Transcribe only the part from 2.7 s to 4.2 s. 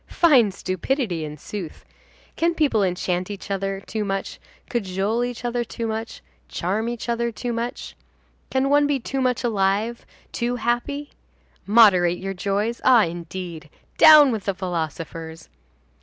enchant each other too